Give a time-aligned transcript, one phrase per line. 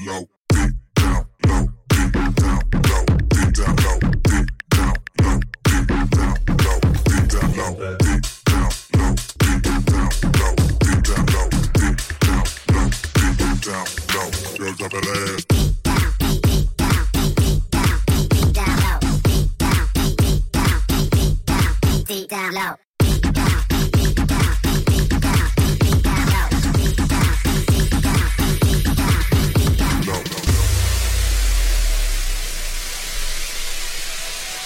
[0.00, 0.43] now know.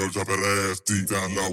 [0.00, 0.38] Girl, drop that
[0.70, 1.50] ass deep down low.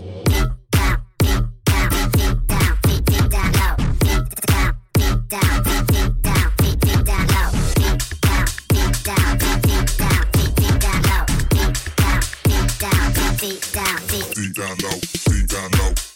[14.33, 16.06] Deep down low, deep down low.